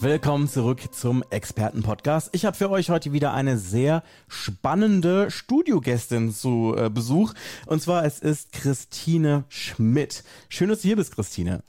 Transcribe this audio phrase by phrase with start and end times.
[0.00, 2.30] Willkommen zurück zum Expertenpodcast.
[2.32, 7.34] Ich habe für euch heute wieder eine sehr spannende Studiogästin zu äh, Besuch.
[7.66, 10.24] Und zwar es ist Christine Schmidt.
[10.48, 11.62] Schön, dass du hier bist, Christine.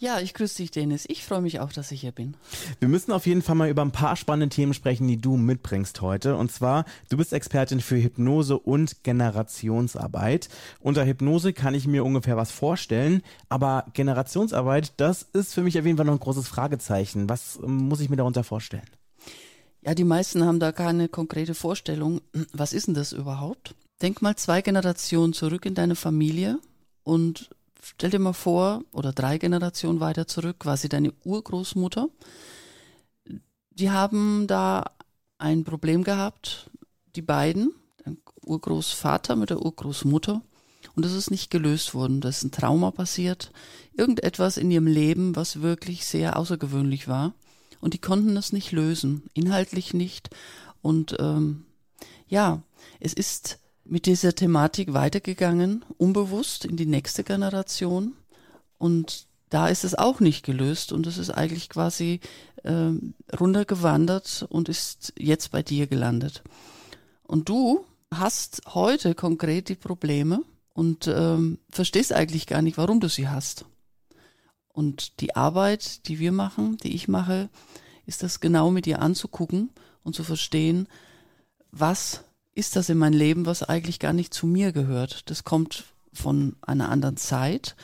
[0.00, 1.06] Ja, ich grüße dich, Dennis.
[1.08, 2.36] Ich freue mich auch, dass ich hier bin.
[2.78, 6.00] Wir müssen auf jeden Fall mal über ein paar spannende Themen sprechen, die du mitbringst
[6.02, 6.36] heute.
[6.36, 10.50] Und zwar, du bist Expertin für Hypnose und Generationsarbeit.
[10.78, 15.84] Unter Hypnose kann ich mir ungefähr was vorstellen, aber Generationsarbeit, das ist für mich auf
[15.84, 17.28] jeden Fall noch ein großes Fragezeichen.
[17.28, 18.88] Was ähm, muss ich mir darunter vorstellen?
[19.82, 22.20] Ja, die meisten haben da keine konkrete Vorstellung.
[22.52, 23.74] Was ist denn das überhaupt?
[24.02, 26.58] Denk mal zwei Generationen zurück in deine Familie
[27.02, 27.50] und
[27.82, 32.08] stell dir mal vor, oder drei Generationen weiter zurück, quasi deine Urgroßmutter.
[33.70, 34.84] Die haben da
[35.38, 36.70] ein Problem gehabt,
[37.16, 37.72] die beiden,
[38.04, 40.42] dein Urgroßvater mit der Urgroßmutter.
[40.94, 42.20] Und das ist nicht gelöst worden.
[42.20, 43.52] Da ist ein Trauma passiert.
[43.94, 47.34] Irgendetwas in ihrem Leben, was wirklich sehr außergewöhnlich war.
[47.80, 49.24] Und die konnten das nicht lösen.
[49.34, 50.30] Inhaltlich nicht.
[50.82, 51.64] Und ähm,
[52.28, 52.62] ja,
[53.00, 58.14] es ist mit dieser Thematik weitergegangen, unbewusst in die nächste Generation.
[58.76, 62.20] Und da ist es auch nicht gelöst und es ist eigentlich quasi
[62.64, 62.90] äh,
[63.38, 66.42] runtergewandert und ist jetzt bei dir gelandet.
[67.22, 70.42] Und du hast heute konkret die Probleme
[70.74, 73.64] und ähm, verstehst eigentlich gar nicht, warum du sie hast.
[74.78, 77.48] Und die Arbeit, die wir machen, die ich mache,
[78.06, 79.70] ist das genau mit dir anzugucken
[80.04, 80.86] und zu verstehen,
[81.72, 82.22] was
[82.54, 85.28] ist das in mein Leben, was eigentlich gar nicht zu mir gehört.
[85.30, 87.74] Das kommt von einer anderen Zeit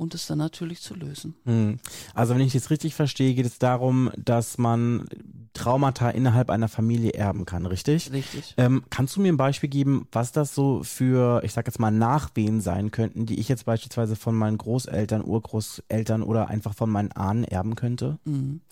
[0.00, 1.34] und es dann natürlich zu lösen.
[1.44, 1.78] Hm.
[2.14, 5.06] Also wenn ich das richtig verstehe, geht es darum, dass man
[5.52, 8.10] Traumata innerhalb einer Familie erben kann, richtig?
[8.10, 8.54] Richtig.
[8.56, 11.90] Ähm, kannst du mir ein Beispiel geben, was das so für, ich sag jetzt mal,
[11.90, 17.12] Nachwehen sein könnten, die ich jetzt beispielsweise von meinen Großeltern, Urgroßeltern oder einfach von meinen
[17.12, 18.18] Ahnen erben könnte?
[18.24, 18.62] Mhm.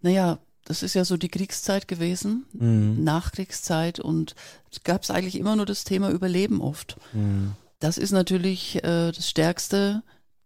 [0.00, 3.04] Naja, das ist ja so die Kriegszeit gewesen, mhm.
[3.04, 4.36] Nachkriegszeit und
[4.84, 6.96] gab es eigentlich immer nur das Thema Überleben oft.
[7.12, 7.52] Mhm.
[7.78, 10.02] Das ist natürlich äh, das stärkste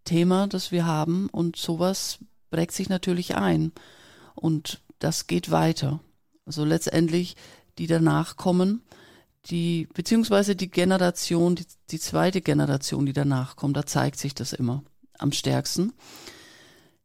[0.07, 2.19] Thema, das wir haben und sowas
[2.51, 3.73] prägt sich natürlich ein
[4.35, 6.01] und das geht weiter.
[6.47, 7.37] Also letztendlich
[7.77, 8.83] die danach kommen,
[9.51, 14.53] die beziehungsweise die Generation, die, die zweite Generation, die danach kommt, da zeigt sich das
[14.53, 14.83] immer
[15.19, 15.93] am stärksten.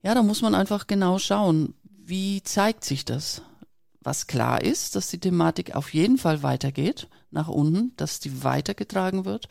[0.01, 3.41] Ja, da muss man einfach genau schauen, wie zeigt sich das?
[3.99, 9.25] Was klar ist, dass die Thematik auf jeden Fall weitergeht, nach unten, dass die weitergetragen
[9.25, 9.47] wird.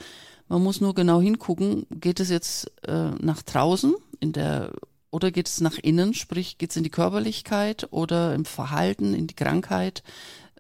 [0.51, 4.73] Man muss nur genau hingucken, geht es jetzt äh, nach draußen in der
[5.13, 9.29] oder geht es nach innen, sprich geht es in die Körperlichkeit oder im Verhalten, in
[9.29, 10.03] die Krankheit.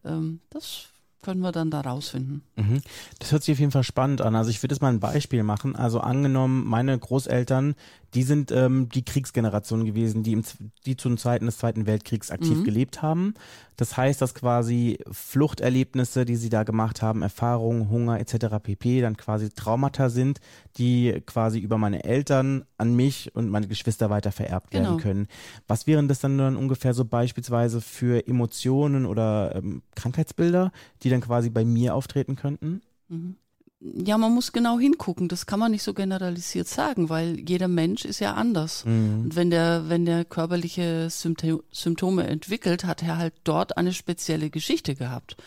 [0.04, 0.84] Ähm, das
[1.22, 2.42] können wir dann da rausfinden.
[2.54, 2.82] Mhm.
[3.18, 4.36] Das hört sich auf jeden Fall spannend an.
[4.36, 5.74] Also ich würde jetzt mal ein Beispiel machen.
[5.74, 7.74] Also angenommen, meine Großeltern,
[8.14, 10.42] die sind ähm, die Kriegsgeneration gewesen, die, im,
[10.86, 12.64] die zu den Zeiten des Zweiten Weltkriegs aktiv mhm.
[12.64, 13.34] gelebt haben.
[13.76, 18.56] Das heißt, dass quasi Fluchterlebnisse, die sie da gemacht haben, Erfahrungen, Hunger etc.
[18.62, 19.00] pp.
[19.00, 20.40] dann quasi Traumata sind,
[20.76, 24.84] die quasi über meine Eltern an mich und meine Geschwister weiter vererbt genau.
[24.84, 25.28] werden können.
[25.68, 30.72] Was wären das dann dann ungefähr so beispielsweise für Emotionen oder ähm, Krankheitsbilder,
[31.02, 32.82] die dann quasi bei mir auftreten könnten?
[33.08, 33.36] Mhm.
[33.82, 35.28] Ja, man muss genau hingucken.
[35.28, 38.84] Das kann man nicht so generalisiert sagen, weil jeder Mensch ist ja anders.
[38.84, 39.24] Mhm.
[39.24, 44.94] Und wenn der, wenn der körperliche Symptome entwickelt, hat er halt dort eine spezielle Geschichte
[44.94, 45.38] gehabt.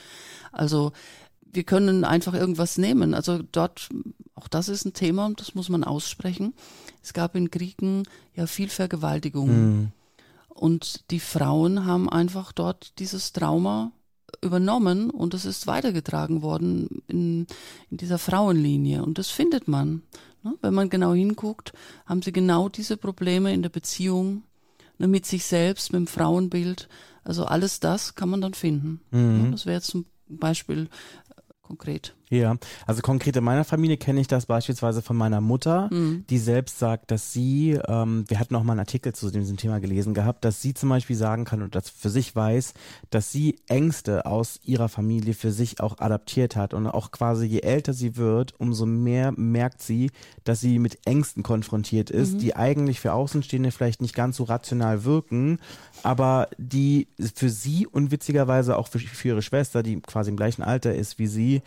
[0.51, 0.93] Also
[1.41, 3.13] wir können einfach irgendwas nehmen.
[3.13, 3.89] Also dort,
[4.33, 6.55] auch das ist ein Thema und das muss man aussprechen.
[7.03, 9.47] Es gab in Kriegen ja viel Vergewaltigung.
[9.47, 9.91] Mhm.
[10.49, 13.91] Und die Frauen haben einfach dort dieses Trauma
[14.41, 17.47] übernommen und es ist weitergetragen worden in,
[17.89, 19.03] in dieser Frauenlinie.
[19.03, 20.03] Und das findet man.
[20.43, 20.55] Ne?
[20.61, 21.73] Wenn man genau hinguckt,
[22.05, 24.43] haben sie genau diese Probleme in der Beziehung
[24.97, 26.87] ne, mit sich selbst, mit dem Frauenbild.
[27.23, 29.01] Also alles das kann man dann finden.
[29.11, 29.45] Mhm.
[29.45, 30.89] Ja, das wäre jetzt zum Beispiel
[31.29, 32.15] äh, konkret.
[32.33, 32.55] Ja,
[32.87, 36.25] also konkret in meiner Familie kenne ich das beispielsweise von meiner Mutter, mhm.
[36.31, 39.79] die selbst sagt, dass sie, ähm, wir hatten auch mal einen Artikel zu diesem Thema
[39.79, 42.73] gelesen gehabt, dass sie zum Beispiel sagen kann und das für sich weiß,
[43.11, 47.59] dass sie Ängste aus ihrer Familie für sich auch adaptiert hat und auch quasi je
[47.59, 50.09] älter sie wird, umso mehr merkt sie,
[50.43, 52.39] dass sie mit Ängsten konfrontiert ist, mhm.
[52.39, 55.59] die eigentlich für Außenstehende vielleicht nicht ganz so rational wirken,
[56.01, 60.63] aber die für sie und witzigerweise auch für, für ihre Schwester, die quasi im gleichen
[60.63, 61.61] Alter ist wie sie,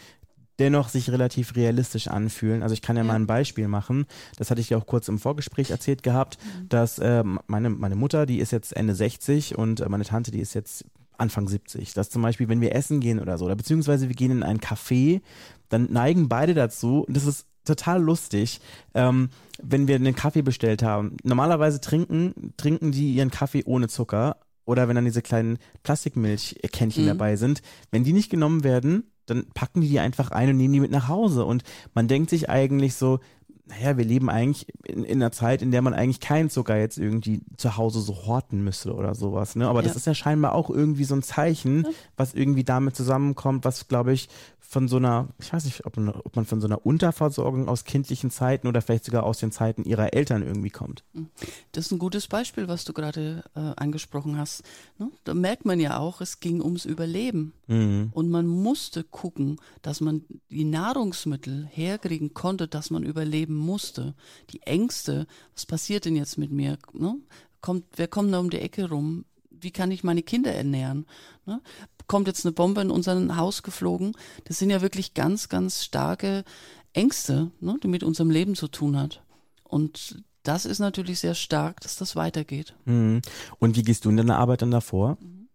[0.59, 2.63] dennoch sich relativ realistisch anfühlen.
[2.63, 4.07] Also ich kann ja, ja, mal ein Beispiel machen.
[4.37, 6.69] Das hatte ich ja auch kurz im Vorgespräch erzählt gehabt, mhm.
[6.69, 10.41] dass äh, meine, meine Mutter, die ist jetzt Ende 60 und äh, meine Tante, die
[10.41, 10.85] ist jetzt
[11.19, 11.95] Anfang 70.
[11.95, 14.59] Dass zum Beispiel, wenn wir essen gehen oder so, oder beziehungsweise wir gehen in ein
[14.59, 15.21] Café,
[15.69, 18.61] dann neigen beide dazu, und das ist total lustig,
[18.95, 19.31] ähm,
[19.61, 21.17] wenn wir einen Kaffee bestellt haben.
[21.25, 27.09] Normalerweise trinken, trinken die ihren Kaffee ohne Zucker oder wenn dann diese kleinen Plastikmilchkännchen mhm.
[27.09, 27.63] dabei sind.
[27.91, 30.91] Wenn die nicht genommen werden, dann packen die die einfach ein und nehmen die mit
[30.91, 31.45] nach Hause.
[31.45, 31.63] Und
[31.95, 33.21] man denkt sich eigentlich so,
[33.69, 36.99] naja, wir leben eigentlich in, in, einer Zeit, in der man eigentlich keinen Zucker jetzt
[36.99, 39.57] irgendwie zu Hause so horten müsste oder sowas.
[39.57, 39.69] Ne?
[39.69, 39.89] Aber ja.
[39.89, 41.91] das ist ja scheinbar auch irgendwie so ein Zeichen, ja.
[42.17, 44.29] was irgendwie damit zusammenkommt, was, glaube ich,
[44.69, 47.85] von so einer, ich weiß nicht, ob man, ob man, von so einer Unterversorgung aus
[47.85, 51.05] kindlichen Zeiten oder vielleicht sogar aus den Zeiten ihrer Eltern irgendwie kommt.
[51.15, 51.29] Hm.
[51.73, 54.65] Das ist ein gutes Beispiel, was du gerade äh, angesprochen hast.
[54.99, 55.11] Ne?
[55.25, 57.53] Da merkt man ja auch, es ging ums Überleben.
[57.69, 58.11] Mhm.
[58.13, 64.15] Und man musste gucken, dass man die Nahrungsmittel herkriegen konnte, dass man überleben musste.
[64.51, 66.79] Die Ängste, was passiert denn jetzt mit mir?
[66.93, 67.17] Ne?
[67.61, 69.25] Kommt, wer kommt da um die Ecke rum?
[69.51, 71.07] Wie kann ich meine Kinder ernähren?
[71.47, 71.61] Ne?
[72.07, 74.13] kommt jetzt eine Bombe in unser Haus geflogen.
[74.45, 76.45] Das sind ja wirklich ganz, ganz starke
[76.93, 79.23] Ängste, ne, die mit unserem Leben zu tun hat.
[79.65, 82.75] Und das ist natürlich sehr stark, dass das weitergeht.
[82.85, 83.23] Mhm.
[83.59, 85.19] Und wie gehst du in deiner Arbeit dann davor?
[85.21, 85.49] Mhm.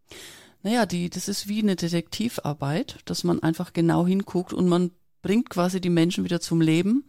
[0.64, 4.92] Naja, die, das ist wie eine Detektivarbeit, dass man einfach genau hinguckt und man
[5.24, 7.06] bringt quasi die Menschen wieder zum Leben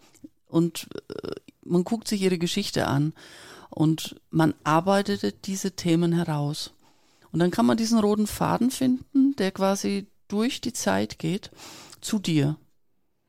[0.52, 1.31] und äh,
[1.64, 3.14] man guckt sich ihre Geschichte an
[3.70, 6.75] und man arbeitet diese Themen heraus.
[7.32, 11.50] Und dann kann man diesen roten Faden finden, der quasi durch die Zeit geht
[12.02, 12.56] zu dir.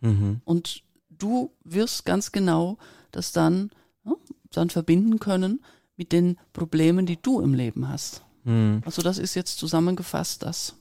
[0.02, 0.42] Mhm.
[0.44, 2.78] Und du wirst ganz genau
[3.12, 3.72] das dann,
[4.04, 4.14] ja,
[4.52, 5.64] dann verbinden können
[5.96, 8.26] mit den Problemen, die du im Leben hast.
[8.44, 8.81] Mhm.
[8.86, 10.76] Also das ist jetzt zusammengefasst das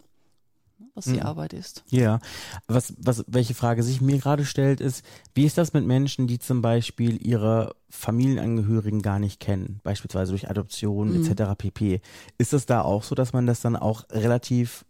[0.94, 1.22] was die mhm.
[1.22, 1.84] Arbeit ist.
[1.88, 2.20] Ja,
[2.66, 6.38] was, was, welche Frage sich mir gerade stellt, ist, wie ist das mit Menschen, die
[6.38, 11.24] zum Beispiel ihre Familienangehörigen gar nicht kennen, beispielsweise durch Adoption mhm.
[11.24, 11.52] etc.
[11.56, 12.00] pp.
[12.38, 14.84] Ist es da auch so, dass man das dann auch relativ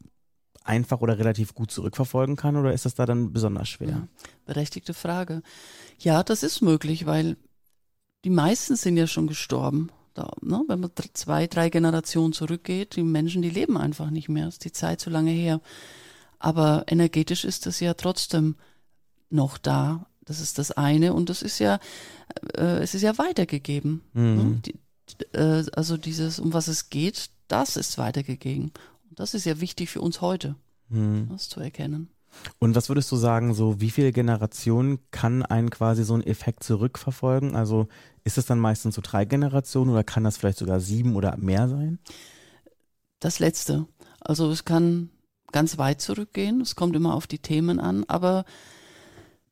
[0.64, 3.88] einfach oder relativ gut zurückverfolgen kann oder ist das da dann besonders schwer?
[3.88, 4.08] Ja,
[4.44, 5.42] berechtigte Frage.
[5.98, 7.36] Ja, das ist möglich, weil
[8.24, 13.02] die meisten sind ja schon gestorben da, ne, wenn man zwei, drei Generationen zurückgeht, die
[13.02, 14.48] Menschen, die leben einfach nicht mehr.
[14.48, 15.60] Ist die Zeit zu lange her.
[16.38, 18.56] Aber energetisch ist das ja trotzdem
[19.30, 20.06] noch da.
[20.24, 21.80] Das ist das eine und das ist ja,
[22.56, 24.02] äh, es ist ja weitergegeben.
[24.12, 24.36] Mhm.
[24.36, 24.62] Ne?
[24.64, 24.78] Die,
[25.36, 28.72] äh, also dieses, um was es geht, das ist weitergegeben.
[29.10, 30.54] Und das ist ja wichtig für uns heute,
[30.88, 31.28] mhm.
[31.30, 32.08] das zu erkennen.
[32.58, 36.64] Und was würdest du sagen, so wie viele Generationen kann ein quasi so ein Effekt
[36.64, 37.54] zurückverfolgen?
[37.54, 37.88] Also
[38.24, 41.68] ist es dann meistens so drei Generationen oder kann das vielleicht sogar sieben oder mehr
[41.68, 41.98] sein?
[43.20, 43.86] Das letzte.
[44.20, 45.10] Also es kann
[45.52, 46.60] ganz weit zurückgehen.
[46.60, 48.04] Es kommt immer auf die Themen an.
[48.08, 48.44] Aber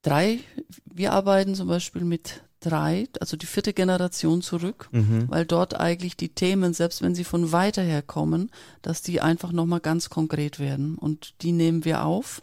[0.03, 0.41] drei,
[0.85, 5.25] wir arbeiten zum Beispiel mit drei, also die vierte Generation zurück, mhm.
[5.29, 8.51] weil dort eigentlich die Themen, selbst wenn sie von weiter her kommen,
[8.83, 10.97] dass die einfach nochmal ganz konkret werden.
[10.97, 12.43] Und die nehmen wir auf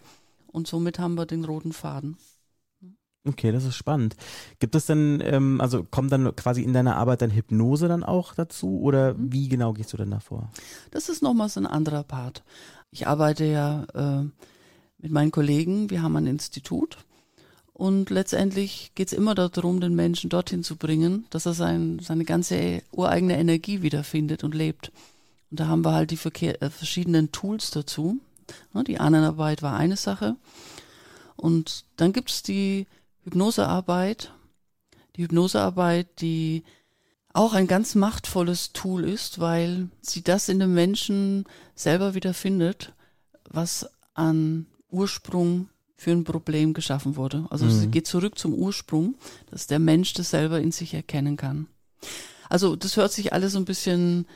[0.51, 2.17] und somit haben wir den roten Faden.
[3.27, 4.15] Okay, das ist spannend.
[4.59, 8.33] Gibt es denn, ähm, also kommt dann quasi in deiner Arbeit dann Hypnose dann auch
[8.33, 9.33] dazu oder mhm.
[9.33, 10.49] wie genau gehst du denn davor?
[10.91, 12.43] Das ist nochmal so ein anderer Part.
[12.91, 14.23] Ich arbeite ja äh,
[14.99, 16.97] mit meinen Kollegen, wir haben ein Institut
[17.77, 22.25] und letztendlich geht es immer darum, den Menschen dorthin zu bringen, dass er sein, seine
[22.25, 24.91] ganze ureigene Energie wiederfindet und lebt.
[25.51, 28.19] Und da haben wir halt die Verkehr, äh, verschiedenen Tools dazu.
[28.73, 30.35] Ne, die Ahnenarbeit war eine Sache.
[31.35, 32.87] Und dann gibt es die
[33.23, 34.33] Hypnosearbeit.
[35.15, 36.63] Die Hypnosearbeit, die
[37.33, 42.93] auch ein ganz machtvolles Tool ist, weil sie das in dem Menschen selber wieder findet,
[43.49, 47.45] was an Ursprung für ein Problem geschaffen wurde.
[47.49, 47.71] Also mhm.
[47.71, 49.15] sie geht zurück zum Ursprung,
[49.49, 51.67] dass der Mensch das selber in sich erkennen kann.
[52.49, 54.27] Also das hört sich alles so ein bisschen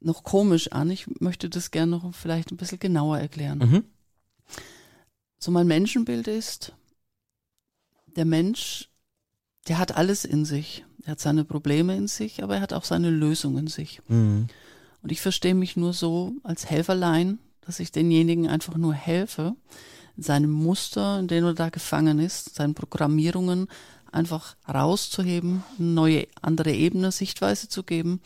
[0.00, 0.90] noch komisch an.
[0.90, 3.58] Ich möchte das gerne noch vielleicht ein bisschen genauer erklären.
[3.58, 3.84] Mhm.
[5.38, 6.74] So mein Menschenbild ist,
[8.16, 8.88] der Mensch,
[9.68, 10.84] der hat alles in sich.
[11.04, 14.00] Er hat seine Probleme in sich, aber er hat auch seine Lösung in sich.
[14.08, 14.48] Mhm.
[15.02, 19.54] Und ich verstehe mich nur so als Helferlein, dass ich denjenigen einfach nur helfe,
[20.16, 23.68] in seinem Muster, in dem er da gefangen ist, seinen Programmierungen
[24.12, 28.20] einfach rauszuheben, eine neue, andere Ebene, Sichtweise zu geben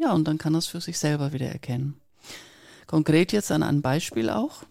[0.00, 2.00] ja, und dann kann er es für sich selber wieder erkennen.
[2.86, 4.64] Konkret jetzt an einem Beispiel auch.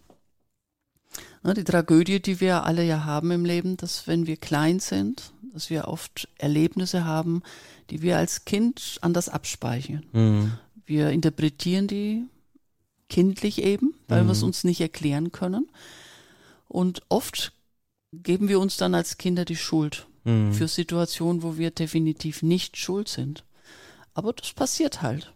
[1.44, 5.70] Die Tragödie, die wir alle ja haben im Leben, dass wenn wir klein sind, dass
[5.70, 7.44] wir oft Erlebnisse haben,
[7.90, 10.06] die wir als Kind anders abspeichern.
[10.12, 10.52] Mhm.
[10.86, 12.26] Wir interpretieren die
[13.08, 14.28] kindlich eben, weil mhm.
[14.28, 15.70] wir es uns nicht erklären können.
[16.68, 17.54] Und oft
[18.12, 20.54] geben wir uns dann als Kinder die Schuld Mhm.
[20.54, 23.44] für Situationen, wo wir definitiv nicht schuld sind.
[24.14, 25.34] Aber das passiert halt.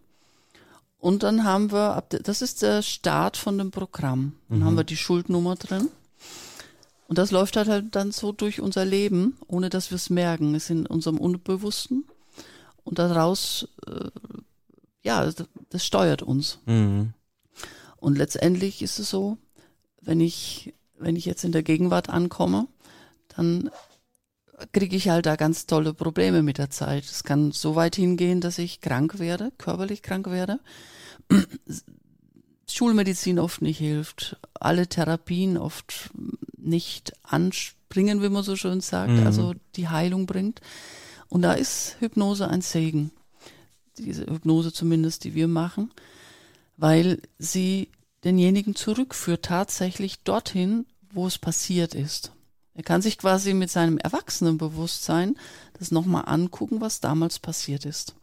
[1.00, 4.34] Und dann haben wir, das ist der Start von dem Programm.
[4.48, 5.89] Dann haben wir die Schuldnummer drin.
[7.08, 10.56] Und das läuft halt, halt dann so durch unser Leben, ohne dass wir es merken.
[10.56, 12.06] Es ist in unserem Unbewussten.
[12.86, 14.10] Und daraus, äh,
[15.03, 15.36] ja, das,
[15.70, 16.60] das steuert uns.
[16.65, 17.13] Mhm.
[17.98, 19.38] Und letztendlich ist es so,
[20.01, 22.68] wenn ich, wenn ich jetzt in der Gegenwart ankomme,
[23.36, 23.70] dann
[24.72, 27.03] kriege ich halt da ganz tolle Probleme mit der Zeit.
[27.05, 30.60] Es kann so weit hingehen, dass ich krank werde, körperlich krank werde.
[32.67, 36.10] Schulmedizin oft nicht hilft, alle Therapien oft
[36.58, 39.25] nicht anspringen, wie man so schön sagt, Mhm.
[39.27, 40.62] also die Heilung bringt.
[41.29, 43.12] Und da ist Hypnose ein Segen.
[43.98, 45.91] Diese Hypnose zumindest, die wir machen,
[46.77, 47.89] weil sie
[48.24, 52.32] denjenigen zurückführt tatsächlich dorthin, wo es passiert ist.
[52.75, 55.38] Er kann sich quasi mit seinem Erwachsenenbewusstsein
[55.77, 58.15] das nochmal angucken, was damals passiert ist.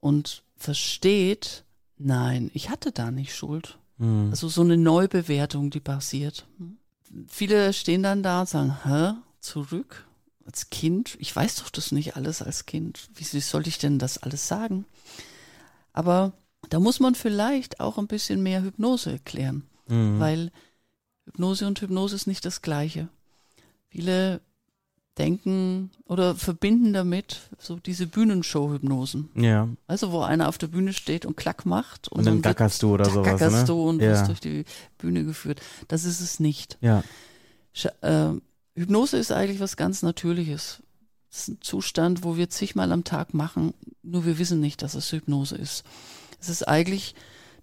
[0.00, 1.64] Und versteht,
[1.98, 3.78] nein, ich hatte da nicht Schuld.
[3.98, 4.28] Mhm.
[4.30, 6.46] Also so eine Neubewertung, die passiert.
[7.28, 10.06] Viele stehen dann da und sagen, hä, zurück?
[10.46, 11.16] Als Kind?
[11.18, 13.08] Ich weiß doch das nicht alles als Kind.
[13.14, 14.84] Wie, soll ich denn das alles sagen?
[15.92, 16.32] Aber
[16.70, 20.20] da muss man vielleicht auch ein bisschen mehr Hypnose erklären, Mhm.
[20.20, 20.52] weil
[21.24, 23.08] Hypnose und Hypnose ist nicht das Gleiche.
[23.90, 24.40] Viele
[25.18, 29.28] denken oder verbinden damit so diese Bühnenshow-Hypnosen.
[29.34, 29.68] Ja.
[29.86, 32.94] Also wo einer auf der Bühne steht und klack macht Und dann wird gackerst du
[32.94, 33.64] oder da sowas, gackerst ne?
[33.66, 34.08] du und Ja.
[34.12, 34.64] wirst durch die
[34.98, 35.60] Bühne geführt.
[35.88, 36.78] Das ist es nicht.
[36.80, 37.02] Ja.
[37.74, 38.40] Sch- äh,
[38.76, 40.82] Hypnose ist eigentlich was ganz Natürliches.
[41.30, 44.94] Es ist ein Zustand, wo wir zigmal am Tag machen, nur wir wissen nicht, dass
[44.94, 45.84] es Hypnose ist.
[46.40, 47.14] Es ist eigentlich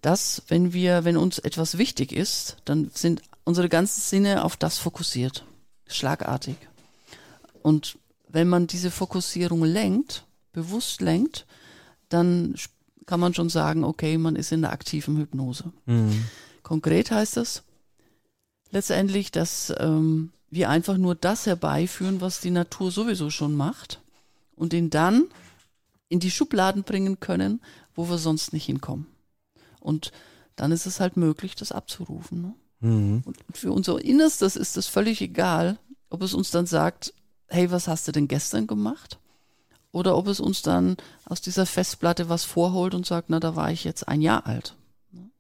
[0.02, 4.78] das, wenn wir, wenn uns etwas wichtig ist, dann sind unsere ganzen Sinne auf das
[4.78, 5.44] fokussiert.
[5.88, 6.58] Schlagartig.
[7.62, 11.46] Und wenn man diese Fokussierung lenkt, bewusst lenkt,
[12.10, 12.56] dann
[13.06, 15.72] kann man schon sagen, okay, man ist in der aktiven Hypnose.
[15.86, 16.26] Mhm.
[16.64, 17.64] Konkret heißt das
[18.72, 24.02] letztendlich, dass ähm, wir einfach nur das herbeiführen, was die Natur sowieso schon macht
[24.56, 25.28] und ihn dann
[26.10, 27.62] in die Schubladen bringen können,
[27.96, 29.08] wo wir sonst nicht hinkommen.
[29.80, 30.12] Und
[30.56, 32.42] dann ist es halt möglich, das abzurufen.
[32.42, 32.54] Ne?
[32.80, 33.24] Mhm.
[33.26, 35.78] Und für unser Innerstes ist es völlig egal,
[36.10, 37.14] ob es uns dann sagt,
[37.48, 39.20] hey, was hast du denn gestern gemacht?
[39.92, 43.72] Oder ob es uns dann aus dieser Festplatte was vorholt und sagt, na, da war
[43.72, 44.76] ich jetzt ein Jahr alt.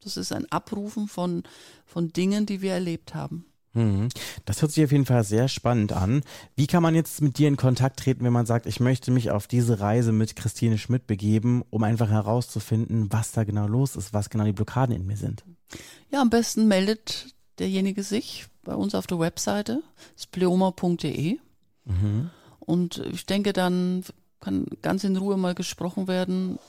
[0.01, 1.43] Das ist ein Abrufen von,
[1.85, 3.45] von Dingen, die wir erlebt haben.
[3.73, 4.09] Mhm.
[4.45, 6.21] Das hört sich auf jeden Fall sehr spannend an.
[6.55, 9.29] Wie kann man jetzt mit dir in Kontakt treten, wenn man sagt, ich möchte mich
[9.31, 14.13] auf diese Reise mit Christine Schmidt begeben, um einfach herauszufinden, was da genau los ist,
[14.13, 15.43] was genau die Blockaden in mir sind?
[16.11, 17.27] Ja, am besten meldet
[17.59, 19.81] derjenige sich bei uns auf der Webseite,
[20.17, 21.39] spleoma.de.
[21.85, 22.29] Mhm.
[22.59, 24.03] Und ich denke, dann
[24.39, 26.59] kann ganz in Ruhe mal gesprochen werden,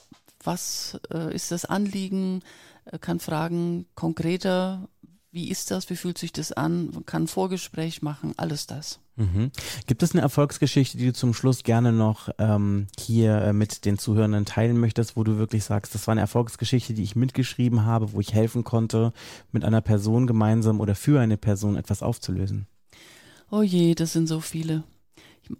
[0.43, 2.41] was äh, ist das Anliegen,
[2.85, 4.87] äh, kann fragen konkreter,
[5.31, 8.99] wie ist das, wie fühlt sich das an, man kann Vorgespräch machen, alles das.
[9.15, 9.51] Mhm.
[9.85, 13.99] Gibt es eine Erfolgsgeschichte, die du zum Schluss gerne noch ähm, hier äh, mit den
[13.99, 18.13] Zuhörenden teilen möchtest, wo du wirklich sagst, das war eine Erfolgsgeschichte, die ich mitgeschrieben habe,
[18.13, 19.13] wo ich helfen konnte,
[19.51, 22.65] mit einer Person gemeinsam oder für eine Person etwas aufzulösen?
[23.51, 24.83] Oh je, das sind so viele.
[25.43, 25.51] Ich,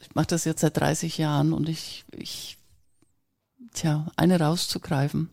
[0.00, 2.58] ich mache das jetzt seit 30 Jahren und ich, ich,
[3.72, 5.30] tja, eine rauszugreifen.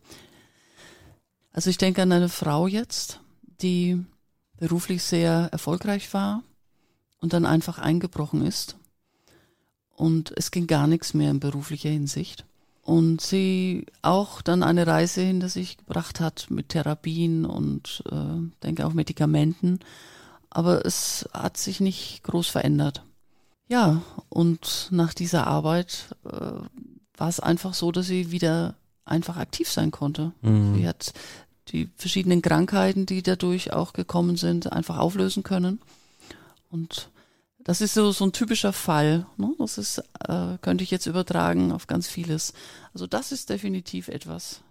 [1.52, 3.20] Also ich denke an eine Frau jetzt,
[3.62, 4.04] die
[4.58, 6.44] beruflich sehr erfolgreich war
[7.20, 8.78] und dann einfach eingebrochen ist.
[9.96, 12.46] Und es ging gar nichts mehr in beruflicher Hinsicht.
[12.82, 18.86] Und sie auch dann eine Reise hinter sich gebracht hat mit Therapien und äh, denke
[18.86, 19.80] auch Medikamenten.
[20.52, 23.04] Aber es hat sich nicht groß verändert.
[23.68, 26.30] Ja, und nach dieser Arbeit äh,
[27.18, 30.34] war es einfach so, dass sie wieder einfach aktiv sein konnte.
[30.42, 30.76] Mhm.
[30.76, 31.14] Sie hat
[31.70, 35.80] die verschiedenen Krankheiten, die dadurch auch gekommen sind, einfach auflösen können.
[36.70, 37.10] Und
[37.64, 39.26] das ist so, so ein typischer Fall.
[39.38, 39.54] Ne?
[39.58, 42.54] Das ist, äh, könnte ich jetzt übertragen auf ganz vieles.
[42.94, 44.62] Also das ist definitiv etwas,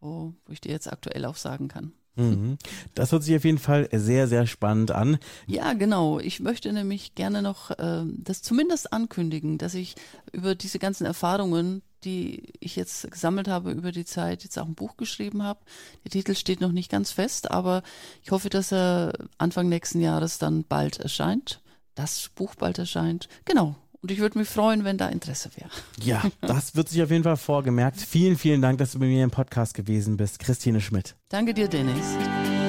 [0.00, 1.92] wo, wo ich dir jetzt aktuell auch sagen kann.
[2.16, 2.56] Mhm.
[2.94, 5.18] Das hört sich auf jeden Fall sehr, sehr spannend an.
[5.46, 6.18] Ja, genau.
[6.18, 9.96] Ich möchte nämlich gerne noch äh, das zumindest ankündigen, dass ich
[10.32, 14.74] über diese ganzen Erfahrungen, die ich jetzt gesammelt habe über die Zeit, jetzt auch ein
[14.74, 15.60] Buch geschrieben habe.
[16.04, 17.82] Der Titel steht noch nicht ganz fest, aber
[18.22, 21.60] ich hoffe, dass er Anfang nächsten Jahres dann bald erscheint.
[21.94, 23.28] Das Buch bald erscheint.
[23.44, 23.74] Genau.
[24.02, 25.70] Und ich würde mich freuen, wenn da Interesse wäre.
[26.00, 28.00] Ja, das wird sich auf jeden Fall vorgemerkt.
[28.00, 30.38] Vielen, vielen Dank, dass du bei mir im Podcast gewesen bist.
[30.38, 31.16] Christine Schmidt.
[31.28, 32.06] Danke dir, Dennis.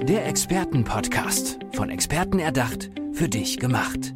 [0.08, 1.60] Der Expertenpodcast.
[1.74, 4.16] Von Experten erdacht, für dich gemacht.